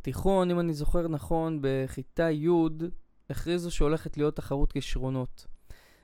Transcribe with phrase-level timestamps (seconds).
[0.00, 2.48] בתיכון, אם אני זוכר נכון, בכיתה י'
[3.30, 5.46] הכריזו שהולכת להיות תחרות כישרונות.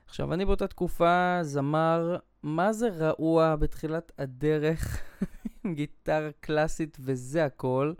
[0.07, 5.01] עכשיו, אני באותה תקופה זמר, מה זה רעוע בתחילת הדרך,
[5.63, 7.93] עם גיטרה קלאסית וזה הכל.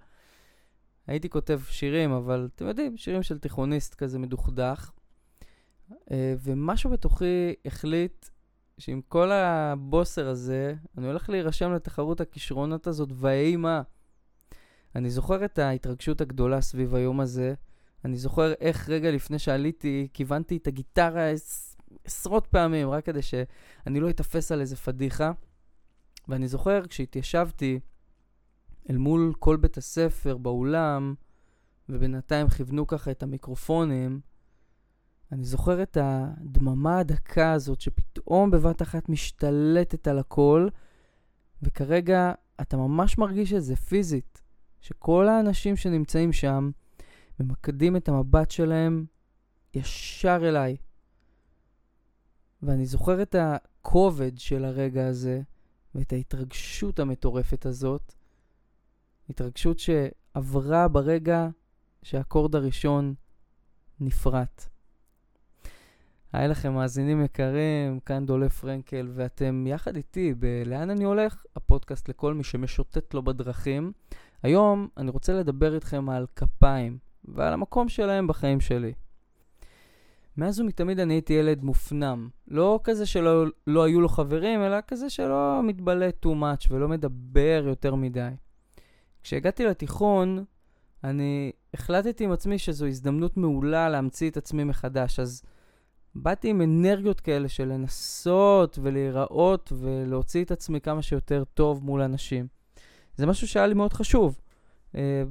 [1.08, 4.92] הייתי כותב שירים, אבל אתם יודעים, שירים של תיכוניסט כזה מדוכדך.
[6.12, 8.26] אה, ומשהו בתוכי החליט
[8.78, 13.82] שעם כל הבוסר הזה, אני הולך להירשם לתחרות הכישרונות הזאת, ויהי מה.
[14.98, 17.54] אני זוכר את ההתרגשות הגדולה סביב היום הזה.
[18.06, 21.32] אני זוכר איך רגע לפני שעליתי, כיוונתי את הגיטרה
[22.04, 25.32] עשרות פעמים, רק כדי שאני לא אתאפס על איזה פדיחה.
[26.28, 27.80] ואני זוכר כשהתיישבתי
[28.90, 31.16] אל מול כל בית הספר באולם,
[31.90, 34.20] ובינתיים כיוונו ככה את המיקרופונים,
[35.32, 40.68] אני זוכר את הדממה הדקה הזאת שפתאום בבת אחת משתלטת על הכל,
[41.62, 44.47] וכרגע אתה ממש מרגיש את זה פיזית,
[44.88, 46.72] שכל האנשים שנמצאים שם
[47.40, 49.06] ממקדים את המבט שלהם
[49.74, 50.78] ישר אליי.
[52.64, 55.42] ואני זוכר את הכובד של הרגע הזה,
[55.96, 58.14] ואת ההתרגשות המטורפת הזאת.
[59.30, 61.48] התרגשות שעברה ברגע
[62.04, 63.14] שהאקורד הראשון
[64.00, 64.66] נפרט.
[66.34, 72.34] היי לכם מאזינים יקרים, כאן דולף פרנקל, ואתם יחד איתי ב"לאן אני הולך?" הפודקאסט לכל
[72.34, 73.92] מי שמשוטט לו בדרכים.
[74.44, 78.94] היום אני רוצה לדבר איתכם על כפיים ועל המקום שלהם בחיים שלי.
[80.38, 82.30] מאז ומתמיד אני הייתי ילד מופנם.
[82.48, 87.64] לא כזה שלא לא היו לו חברים, אלא כזה שלא מתבלט too much ולא מדבר
[87.68, 88.30] יותר מדי.
[89.24, 90.46] כשהגעתי לתיכון,
[91.04, 95.44] אני החלטתי עם עצמי שזו הזדמנות מעולה להמציא את עצמי מחדש, אז
[96.16, 102.57] באתי עם אנרגיות כאלה של לנסות ולהיראות ולהוציא את עצמי כמה שיותר טוב מול אנשים.
[103.18, 104.40] זה משהו שהיה לי מאוד חשוב.
[104.96, 105.24] אה,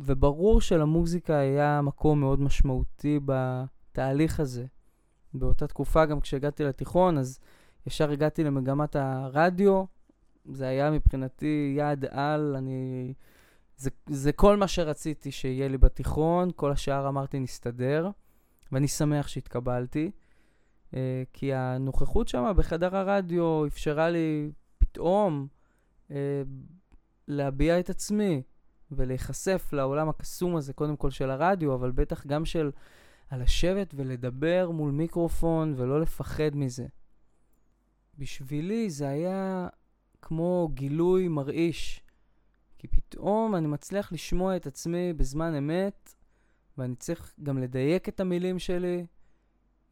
[0.00, 4.66] וברור שלמוזיקה היה מקום מאוד משמעותי בתהליך הזה.
[5.34, 7.40] באותה תקופה, גם כשהגעתי לתיכון, אז
[7.86, 9.84] ישר הגעתי למגמת הרדיו.
[10.44, 13.14] זה היה מבחינתי יעד על, אני...
[13.76, 18.10] זה, זה כל מה שרציתי שיהיה לי בתיכון, כל השאר אמרתי נסתדר,
[18.72, 20.10] ואני שמח שהתקבלתי.
[20.90, 20.94] Uh,
[21.32, 25.46] כי הנוכחות שם בחדר הרדיו אפשרה לי פתאום
[26.08, 26.12] uh,
[27.28, 28.42] להביע את עצמי
[28.90, 32.70] ולהיחשף לעולם הקסום הזה, קודם כל של הרדיו, אבל בטח גם של
[33.30, 36.86] הלשבת ולדבר מול מיקרופון ולא לפחד מזה.
[38.18, 39.68] בשבילי זה היה
[40.22, 42.02] כמו גילוי מרעיש,
[42.78, 46.14] כי פתאום אני מצליח לשמוע את עצמי בזמן אמת,
[46.78, 49.06] ואני צריך גם לדייק את המילים שלי,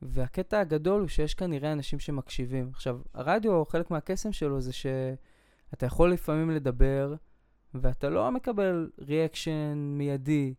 [0.03, 2.71] והקטע הגדול הוא שיש כנראה אנשים שמקשיבים.
[2.73, 4.73] עכשיו, הרדיו, חלק מהקסם שלו זה
[5.71, 7.15] שאתה יכול לפעמים לדבר,
[7.75, 10.55] ואתה לא מקבל ריאקשן מיידי.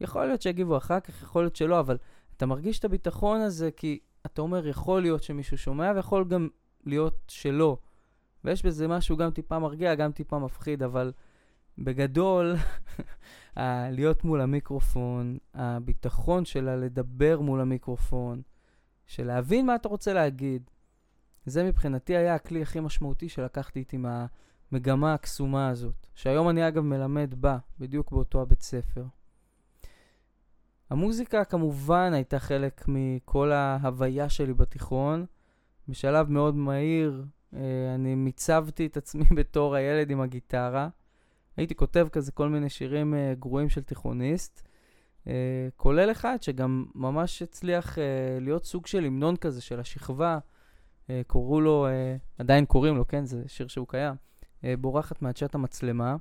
[0.00, 1.96] יכול להיות שיגיבו אחר כך, יכול להיות שלא, אבל
[2.36, 6.48] אתה מרגיש את הביטחון הזה כי אתה אומר, יכול להיות שמישהו שומע, ויכול גם
[6.84, 7.76] להיות שלא.
[8.44, 11.12] ויש בזה משהו גם טיפה מרגיע, גם טיפה מפחיד, אבל
[11.78, 12.54] בגדול,
[13.96, 18.42] להיות מול המיקרופון, הביטחון שלה לדבר מול המיקרופון,
[19.06, 20.70] של להבין מה אתה רוצה להגיד.
[21.46, 27.34] זה מבחינתי היה הכלי הכי משמעותי שלקחתי איתי מהמגמה הקסומה הזאת, שהיום אני אגב מלמד
[27.38, 29.04] בה, בדיוק באותו הבית ספר.
[30.90, 35.26] המוזיקה כמובן הייתה חלק מכל ההוויה שלי בתיכון.
[35.88, 37.60] בשלב מאוד מהיר אה,
[37.94, 40.88] אני מיצבתי את עצמי בתור הילד עם הגיטרה.
[41.56, 44.62] הייתי כותב כזה כל מיני שירים אה, גרועים של תיכוניסט.
[45.24, 45.28] Uh,
[45.76, 47.98] כולל אחד שגם ממש הצליח
[48.40, 50.38] להיות סוג של המנון כזה של השכבה.
[51.06, 51.90] Uh, קוראו לו, uh,
[52.38, 53.24] עדיין קוראים לו, כן?
[53.24, 54.14] זה שיר שהוא קיים.
[54.60, 56.16] uh, בורחת מעדשת המצלמה.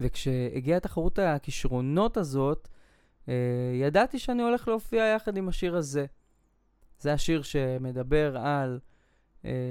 [0.00, 2.68] וכשהגיעה תחרות הכישרונות הזאת,
[3.74, 6.06] ידעתי שאני הולך להופיע יחד עם השיר הזה.
[6.98, 8.80] זה השיר שמדבר על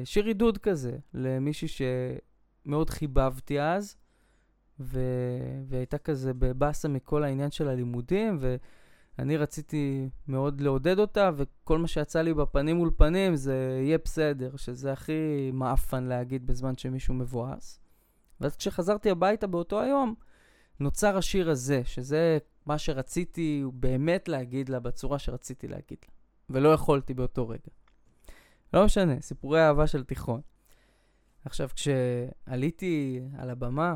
[0.04, 1.68] שיר עידוד כזה למישהי
[2.66, 3.98] שמאוד חיבבתי אז.
[4.80, 8.38] ו- והייתה כזה בבאסה מכל העניין של הלימודים,
[9.18, 14.56] ואני רציתי מאוד לעודד אותה, וכל מה שיצא לי בפנים מול פנים זה יהיה בסדר,
[14.56, 17.80] שזה הכי מעפן להגיד בזמן שמישהו מבואס.
[18.42, 20.16] ואז כשחזרתי הביתה באותו היום,
[20.80, 26.14] נוצר השיר הזה, שזה מה שרציתי באמת להגיד לה בצורה שרציתי להגיד לה,
[26.50, 27.72] ולא יכולתי באותו רגע.
[28.74, 30.42] לא משנה, סיפורי אהבה של תיכון.
[31.46, 33.96] עכשיו, כשעליתי על הבמה,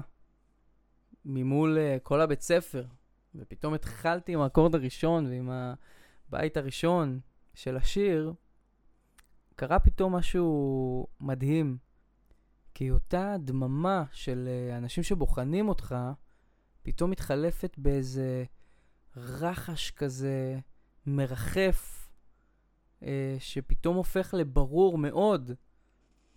[1.25, 2.85] ממול uh, כל הבית ספר,
[3.35, 5.49] ופתאום התחלתי עם האקורד הראשון ועם
[6.29, 7.19] הבית הראשון
[7.53, 8.33] של השיר,
[9.55, 11.77] קרה פתאום משהו מדהים.
[12.73, 15.95] כי אותה דממה של uh, אנשים שבוחנים אותך,
[16.83, 18.43] פתאום מתחלפת באיזה
[19.15, 20.59] רחש כזה
[21.05, 22.09] מרחף,
[23.03, 25.51] אה, שפתאום הופך לברור מאוד.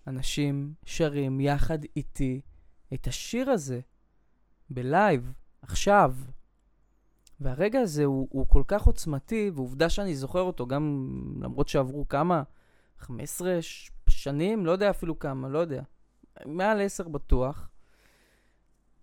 [0.07, 2.41] אנשים שרים יחד איתי
[2.95, 3.81] את השיר הזה,
[4.71, 5.33] בלייב,
[5.63, 6.15] עכשיו.
[7.41, 11.09] והרגע הזה הוא, הוא כל כך עוצמתי, ועובדה שאני זוכר אותו, גם
[11.41, 12.43] למרות שעברו כמה,
[12.99, 13.59] 15
[14.09, 15.83] שנים, לא יודע אפילו כמה, לא יודע.
[16.47, 17.69] מעל 10 בטוח.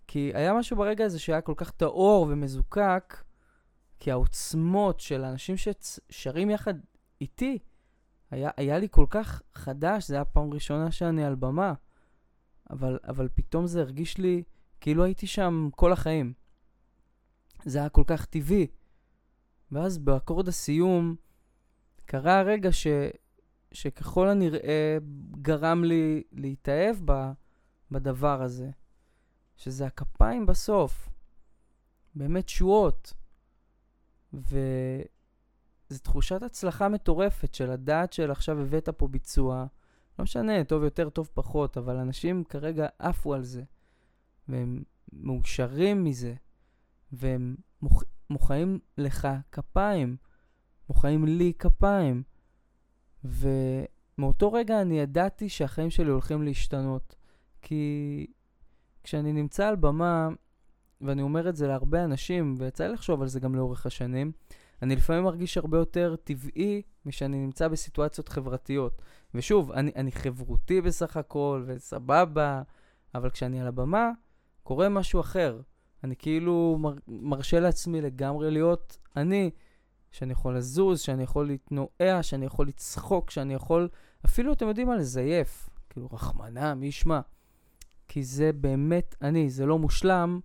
[0.07, 3.23] כי היה משהו ברגע הזה שהיה כל כך טהור ומזוקק,
[3.99, 6.73] כי העוצמות של האנשים ששרים יחד
[7.21, 7.59] איתי,
[8.31, 11.73] היה, היה לי כל כך חדש, זה היה פעם ראשונה שאני על במה.
[12.69, 14.43] אבל, אבל פתאום זה הרגיש לי
[14.81, 16.33] כאילו הייתי שם כל החיים.
[17.65, 18.67] זה היה כל כך טבעי.
[19.71, 21.15] ואז באקורד הסיום
[22.05, 22.87] קרה הרגע ש,
[23.71, 24.97] שככל הנראה
[25.41, 27.31] גרם לי להתאהב ב,
[27.91, 28.69] בדבר הזה.
[29.61, 31.09] שזה הכפיים בסוף.
[32.15, 33.13] באמת תשואות.
[34.33, 39.65] וזו תחושת הצלחה מטורפת של לדעת של עכשיו הבאת פה ביצוע.
[40.19, 43.63] לא משנה, טוב יותר, טוב פחות, אבל אנשים כרגע עפו על זה.
[44.47, 46.33] והם מאושרים מזה.
[47.11, 48.03] והם מוח...
[48.29, 50.17] מוחאים לך כפיים.
[50.89, 52.23] מוחאים לי כפיים.
[53.23, 57.15] ומאותו רגע אני ידעתי שהחיים שלי הולכים להשתנות.
[57.61, 58.27] כי
[59.03, 60.29] כשאני נמצא על במה,
[61.01, 64.31] ואני אומר את זה להרבה אנשים, ויצא לי לחשוב על זה גם לאורך השנים,
[64.81, 69.01] אני לפעמים מרגיש הרבה יותר טבעי משאני נמצא בסיטואציות חברתיות.
[69.33, 72.61] ושוב, אני, אני חברותי בסך הכל, וסבבה,
[73.15, 74.11] אבל כשאני על הבמה,
[74.63, 75.61] קורה משהו אחר.
[76.03, 79.51] אני כאילו מר, מרשה לעצמי לגמרי להיות אני,
[80.11, 83.89] שאני יכול לזוז, שאני יכול להתנועע, שאני יכול לצחוק, שאני יכול,
[84.25, 85.69] אפילו, אתם יודעים מה, לזייף.
[85.89, 87.19] כאילו, רחמנא, מי ישמע.
[88.07, 90.39] כי זה באמת אני, זה לא מושלם,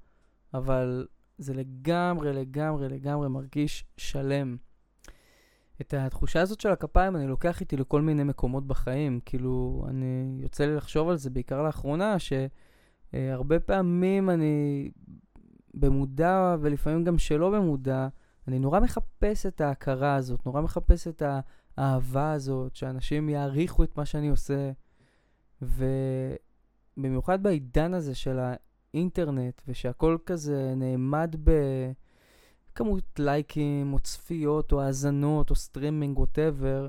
[0.54, 1.06] אבל
[1.38, 4.56] זה לגמרי, לגמרי, לגמרי מרגיש שלם.
[5.80, 9.20] את התחושה הזאת של הכפיים אני לוקח איתי לכל מיני מקומות בחיים.
[9.24, 14.90] כאילו, אני יוצא לי לחשוב על זה בעיקר לאחרונה, שהרבה פעמים אני
[15.76, 18.08] במודע ולפעמים גם שלא במודע,
[18.48, 21.22] אני נורא מחפש את ההכרה הזאת, נורא מחפש את
[21.76, 24.72] האהבה הזאת, שאנשים יעריכו את מה שאני עושה.
[25.62, 28.38] ובמיוחד בעידן הזה של
[28.94, 31.36] האינטרנט, ושהכול כזה נעמד
[32.72, 36.88] בכמות לייקים, או צפיות, או האזנות, או סטרימינג, whatever,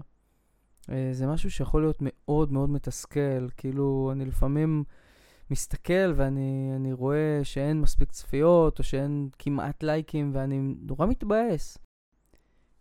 [0.90, 3.50] אה, זה משהו שיכול להיות מאוד מאוד מתסכל.
[3.58, 4.84] כאילו, אני לפעמים
[5.52, 11.78] מסתכל ואני רואה שאין מספיק צפיות, או שאין כמעט לייקים, ואני נורא מתבאס.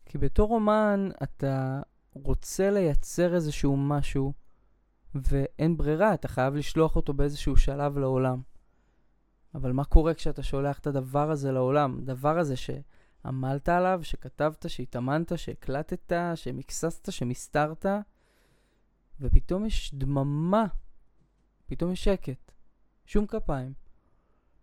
[0.07, 1.81] כי בתור אומן אתה
[2.13, 4.33] רוצה לייצר איזשהו משהו,
[5.15, 8.41] ואין ברירה, אתה חייב לשלוח אותו באיזשהו שלב לעולם.
[9.55, 11.99] אבל מה קורה כשאתה שולח את הדבר הזה לעולם?
[11.99, 17.87] הדבר הזה שעמלת עליו, שכתבת, שהתאמנת, שהקלטת, שמקססת, שמסתרת,
[19.21, 20.67] ופתאום יש דממה,
[21.67, 22.53] פתאום יש שקט.
[23.07, 23.73] שום כפיים.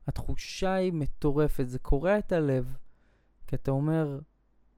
[0.08, 2.78] התחושה היא מטורפת, זה קורע את הלב.
[3.48, 4.20] כי אתה אומר,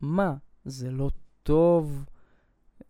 [0.02, 0.36] מה,
[0.66, 1.10] זה לא
[1.44, 2.06] טוב,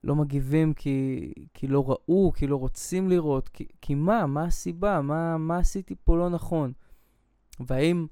[0.03, 5.01] לא מגיבים כי, כי לא ראו, כי לא רוצים לראות, כי, כי מה, מה הסיבה,
[5.01, 6.73] מה, מה עשיתי פה לא נכון?
[7.59, 8.07] והאם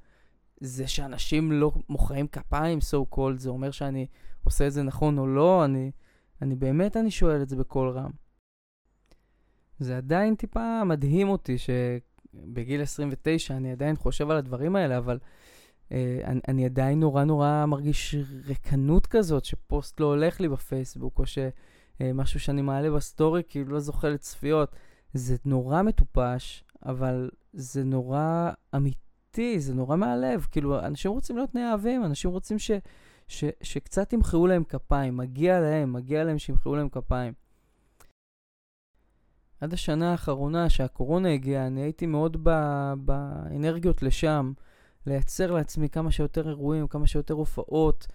[0.59, 4.07] זה שאנשים לא מוחאים כפיים, so called, זה אומר שאני
[4.43, 5.65] עושה את זה נכון או לא?
[5.65, 5.91] אני,
[6.41, 8.11] אני באמת, אני שואל את זה בקול רם.
[9.79, 11.57] זה עדיין טיפה מדהים אותי
[12.33, 15.19] שבגיל 29 אני עדיין חושב על הדברים האלה, אבל
[15.91, 18.15] אה, אני, אני עדיין נורא נורא מרגיש
[18.47, 24.09] ריקנות כזאת, שפוסט לא הולך לי בפייסבוק, או שמשהו שאני מעלה בסטורי כאילו לא זוכה
[24.09, 24.75] לצפיות.
[25.13, 28.51] זה נורא מטופש, אבל זה נורא.
[28.75, 30.47] אמיתי, זה נורא מהלב.
[30.51, 32.71] כאילו, אנשים רוצים להיות נאהבים, אנשים רוצים ש,
[33.27, 35.17] ש, שקצת ימחאו להם כפיים.
[35.17, 37.33] מגיע להם, מגיע להם שימחאו להם כפיים.
[39.63, 42.43] עד השנה האחרונה שהקורונה הגיעה, אני הייתי מאוד
[42.97, 44.53] באנרגיות לשם,
[45.05, 48.07] לייצר לעצמי כמה שיותר אירועים, כמה שיותר הופעות,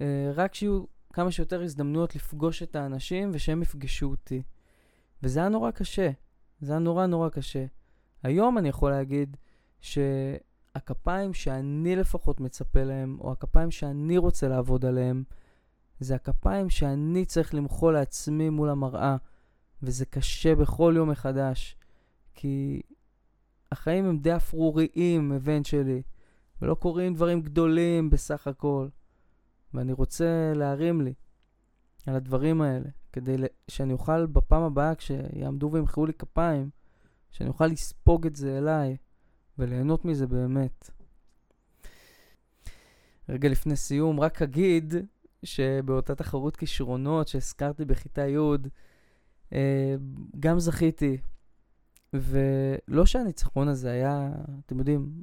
[0.00, 4.42] אה, רק שיהיו כמה שיותר הזדמנויות לפגוש את האנשים ושהם יפגשו אותי.
[5.22, 6.10] וזה היה נורא קשה.
[6.60, 7.64] זה היה נורא נורא קשה.
[8.22, 9.36] היום אני יכול להגיד
[9.80, 9.98] ש...
[10.74, 15.24] הכפיים שאני לפחות מצפה להם, או הכפיים שאני רוצה לעבוד עליהם,
[16.00, 19.16] זה הכפיים שאני צריך למחוא לעצמי מול המראה,
[19.82, 21.76] וזה קשה בכל יום מחדש,
[22.34, 22.82] כי
[23.72, 26.02] החיים הם די אפרוריים, הבן שלי,
[26.62, 28.88] ולא קורים דברים גדולים בסך הכל,
[29.74, 31.14] ואני רוצה להרים לי
[32.06, 33.36] על הדברים האלה, כדי
[33.68, 36.70] שאני אוכל בפעם הבאה, כשיעמדו וימחאו לי כפיים,
[37.30, 38.96] שאני אוכל לספוג את זה אליי.
[39.58, 40.90] וליהנות מזה באמת.
[43.28, 44.94] רגע לפני סיום, רק אגיד
[45.42, 48.38] שבאותה תחרות כישרונות שהזכרתי בכיתה י',
[50.40, 51.18] גם זכיתי.
[52.12, 54.32] ולא שהניצחון הזה היה,
[54.66, 55.22] אתם יודעים,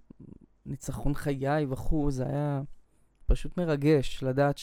[0.66, 2.62] ניצחון חיי וכו', זה היה
[3.26, 4.58] פשוט מרגש לדעת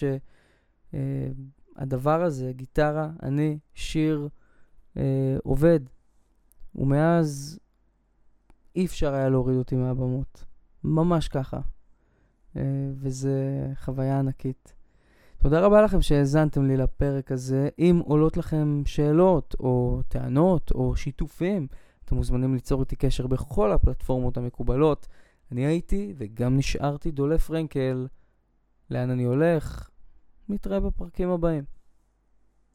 [0.94, 4.28] שהדבר אה, הזה, גיטרה, אני, שיר,
[4.96, 5.80] אה, עובד.
[6.74, 7.58] ומאז
[8.76, 10.44] אי אפשר היה להוריד אותי מהבמות.
[10.84, 11.60] ממש ככה.
[12.56, 14.75] אה, וזה חוויה ענקית.
[15.46, 17.68] תודה רבה לכם שהאזנתם לי לפרק הזה.
[17.78, 21.66] אם עולות לכם שאלות או טענות או שיתופים,
[22.04, 25.06] אתם מוזמנים ליצור איתי קשר בכל הפלטפורמות המקובלות.
[25.52, 28.06] אני הייתי וגם נשארתי דולף פרנקל.
[28.90, 29.88] לאן אני הולך?
[30.48, 31.64] נתראה בפרקים הבאים.